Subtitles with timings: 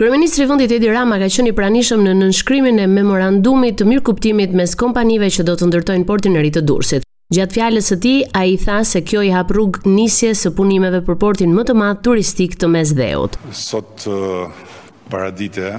[0.00, 4.54] Kryeministri i vendit Edi Rama ka qenë i pranishëm në nënshkrimin e memorandumit të mirëkuptimit
[4.56, 7.04] mes kompanive që do të ndërtojnë portin e ri të Durrësit.
[7.36, 11.18] Gjatë fjalës së tij, ai tha se kjo i hap rrugë nisjes së punimeve për
[11.20, 13.36] portin më të madh turistik të Mesdheut.
[13.52, 14.08] Sot
[15.12, 15.74] paradite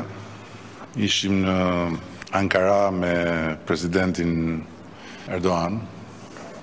[1.02, 1.58] ishim në
[2.42, 3.14] Ankara me
[3.66, 4.38] presidentin
[5.34, 5.82] Erdogan.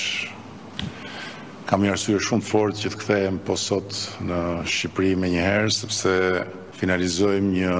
[1.68, 3.94] kam një arsyrë shumë fort që të kthejem po sot
[4.26, 6.14] në Shqipëri me njëherë, sepse
[6.80, 7.76] finalizojmë një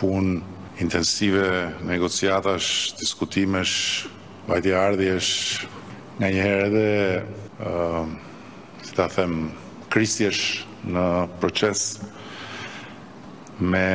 [0.00, 0.34] punë
[0.82, 1.44] intensive
[1.86, 3.76] negociatash, diskutimesh,
[4.48, 5.66] bajti ardhjesh,
[6.18, 8.06] nga njëherë edhe,
[8.88, 9.52] si ta them,
[9.92, 11.06] kristjesh në
[11.38, 12.00] proces
[13.60, 13.86] me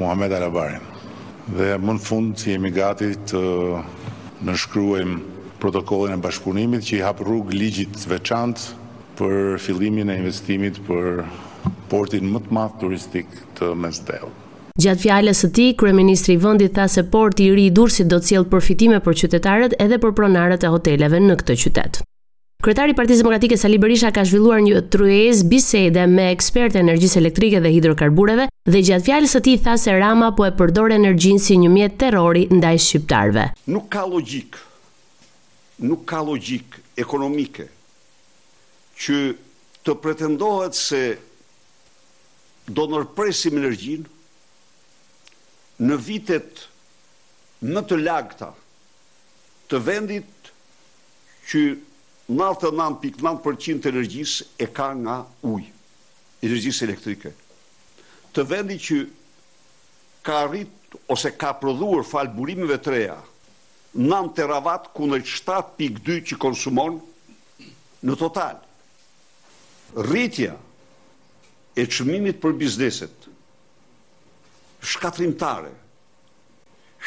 [0.00, 0.94] Muhammed Alabarin
[1.56, 3.42] dhe më në fund që jemi gati të
[4.46, 8.74] nëshkruajmë protokollin e bashkëpunimit që i hapë rrugë ligjit të veçantë
[9.18, 11.08] për fillimin e investimit për
[11.90, 14.44] portin më të madh turistik të Mesdhelit.
[14.78, 18.20] Gjatë fjalës së tij, kryeministri i vendit tha se porti i ri i Durrësit do
[18.22, 21.98] të sjellë përfitime për qytetarët edhe për pronarët e hoteleve në këtë qytet.
[22.62, 27.58] Kryetari i Partisë Demokratike Sali Berisha ka zhvilluar një trues bisede me ekspertë energjisë elektrike
[27.62, 31.54] dhe hidrokarbureve dhe gjatë fjalës së tij tha se Rama po e përdor energjinë si
[31.62, 33.44] një mjet terrori ndaj shqiptarëve.
[33.72, 34.58] Nuk ka logjik.
[35.88, 37.64] Nuk ka logjik ekonomike.
[38.98, 39.16] Që
[39.86, 41.00] të pretendohet se
[42.76, 44.04] do ndërpresim energjinë
[45.88, 46.66] në vitet
[47.72, 48.50] më të lagta
[49.72, 50.28] të vendit
[51.48, 51.64] që
[52.28, 55.64] 99.9% 9.9% të energjisë e ka nga uj,
[56.44, 57.30] Energjisë elektrike
[58.34, 58.98] të vendi që
[60.26, 63.16] ka rrit ose ka prodhuar falë burimeve të reja,
[63.98, 66.98] 9 teravat ku në 7.2 që konsumon
[68.06, 68.58] në total.
[70.10, 70.54] Rritja
[71.80, 73.28] e qëmimit për bizneset,
[74.92, 75.72] shkatrimtare,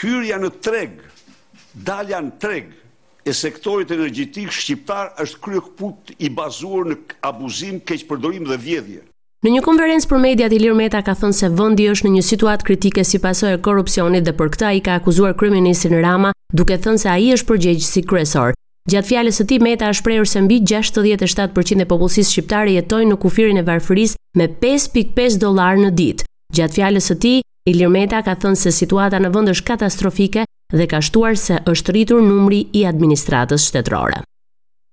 [0.02, 0.98] hyrja në treg,
[1.88, 2.78] dalja në treg,
[3.22, 6.96] e sektorit energjitik shqiptar është kryo këput i bazuar në
[7.30, 9.02] abuzim keqë përdorim dhe vjedhje.
[9.46, 12.66] Në një konferencë për mediat Ilir Meta ka thënë se vendi është në një situatë
[12.68, 17.02] kritike si pasojë e korrupsionit dhe për këtë ai ka akuzuar kryeministin Rama, duke thënë
[17.02, 18.53] se ai është përgjegjës si kryesor.
[18.94, 23.19] Gjatë fjalës së tij Meta ka shprehur se mbi 67% e popullsisë shqiptare jetojnë në
[23.25, 26.29] kufirin e varfërisë me 5.5 dollar në ditë.
[26.59, 27.41] Gjatë fjalës së tij,
[27.73, 31.97] Ilir Meta ka thënë se situata në vend është katastrofike dhe ka shtuar se është
[31.97, 34.22] rritur numri i administratës shtetërore.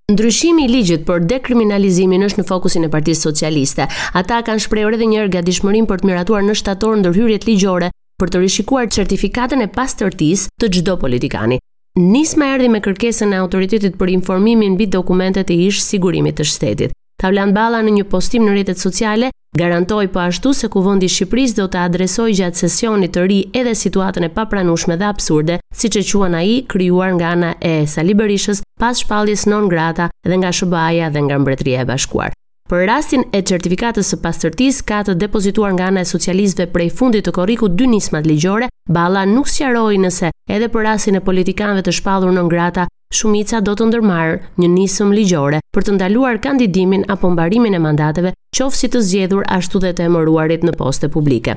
[0.09, 3.85] Ndryshimi i ligjit për dekriminalizimin është në fokusin e Partisë Socialiste.
[4.17, 8.31] Ata kanë shprehur edhe një herë gatishmërinë për të miratuar në shtator ndërhyrjet ligjore për
[8.33, 11.59] të rishikuar certifikatën e pastërtisë të çdo politikani.
[12.01, 16.95] Nisma erdhi me kërkesën e autoritetit për informimin mbi dokumentet e ish sigurimit të shtetit.
[17.21, 19.29] Tavlan Balla në një postim në rrjetet sociale
[19.61, 23.75] garantoi po ashtu se Kuvendi i Shqipërisë do të adresojë gjatë sesionit të ri edhe
[23.77, 28.63] situatën e papranueshme dhe absurde, siç e quan ai, krijuar nga ana e Sali Berishës
[28.79, 32.33] pas shpalljes non grata dhe nga SBA-ja dhe nga Mbretëria e Bashkuar.
[32.71, 37.25] Për rastin e certifikatës së pastërtisë ka të depozituar nga ana e socialistëve prej fundit
[37.27, 41.95] të korrikut dy nisma ligjore, balla nuk sqaroi nëse edhe për rastin e politikanëve të
[41.99, 47.31] shpallur non grata, shumica do të ndërmarrë një nismë ligjore për të ndaluar kandidimin apo
[47.33, 51.57] mbarimin e mandateve, si të zgjedhur ashtu dhe të emëruarit në poste publike.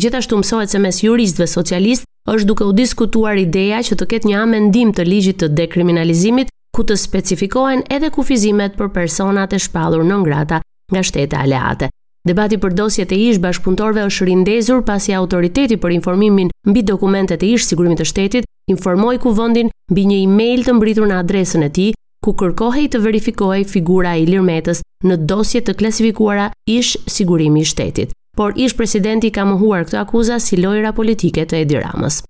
[0.00, 2.04] Gjithashtu mësohet se mes juristëve socialistë
[2.34, 6.84] është duke u diskutuar ideja që të ketë një amendim të ligjit të dekriminalizimit ku
[6.86, 10.58] të specifikohen edhe kufizimet për personat e shpalur në ngrata
[10.94, 11.88] nga shtete aleate.
[12.28, 17.48] Debati për dosjet e ish bashkëpunëtorëve është rindezur pasi autoriteti për informimin mbi dokumentet e
[17.56, 21.92] ish sigurimit të shtetit informoi kuvendin mbi një email të mbritur në adresën e tij
[22.24, 27.70] ku kërkohej të verifikohej figura e Ilir Metës në dosje të klasifikuara ish sigurimi i
[27.72, 28.12] shtetit.
[28.36, 32.20] Por ish presidenti ka mohuar këtë akuzë si lojra politike të Edi Ramës.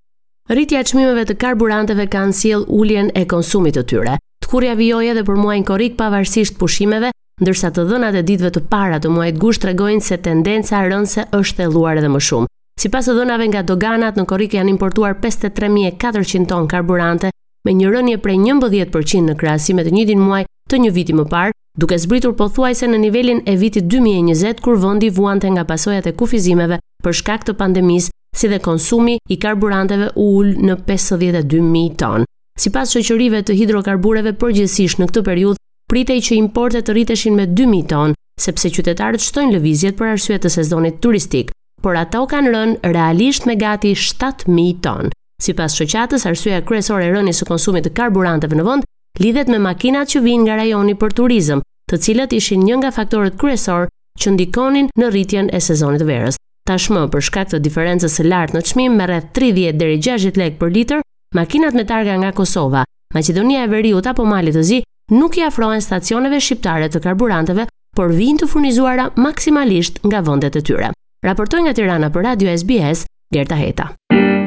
[0.49, 4.18] Rritja e çmimeve të karburanteve kanë sjell uljen e konsumit të tyre
[4.49, 7.11] kurja vijoi edhe për muajin korrik pavarësisht pushimeve,
[7.43, 11.59] ndërsa të dhënat e ditëve të para të muajit gusht tregojnë se tendenca rënëse është
[11.63, 12.49] thelluar edhe më shumë.
[12.81, 17.31] Sipas të dhënave nga doganat, në korrik janë importuar 53400 ton karburante
[17.67, 21.25] me një rënje prej 11% në krahasim me të njëjtin muaj të një viti më
[21.33, 26.13] parë, duke zbritur pothuajse në nivelin e vitit 2020 kur vendi vuante nga pasojat e
[26.13, 32.28] kufizimeve për shkak të pandemisë, si dhe konsumi i karburanteve u ul në 52000 ton.
[32.59, 35.59] Si pas shëqërive të hidrokarbureve përgjësish në këtë periud,
[35.93, 38.17] pritej që importet të rriteshin me 2.000 tonë,
[38.47, 41.53] sepse qytetarët shtojnë lëvizjet për arsyet të sezonit turistik,
[41.85, 45.13] por ato kanë rënë realisht me gati 7.000 tonë.
[45.39, 48.89] Si pas shëqatës, arsyeja kryesore e rënjës së konsumit të karburanteve në vënd,
[49.23, 53.39] lidhet me makinat që vinë nga rajoni për turizm, të cilat ishin një nga faktorët
[53.39, 53.87] kresor
[54.19, 56.35] që ndikonin në rritjen e sezonit verës.
[56.69, 60.59] Tashmë për shkak të diferencës së lartë në çmim me rreth 30 deri 60 lek
[60.61, 62.85] për litër, makinat me targa nga Kosova,
[63.15, 64.81] Macedonia e Veriut apo Mali të Zi
[65.13, 67.67] nuk i afrohen stacioneve shqiptare të karburanteve,
[67.97, 70.93] por vijnë të furnizuara maksimalisht nga vendet e tjera.
[71.25, 74.38] Raportojnë nga Tirana për Radio SBS, Gerta Heta.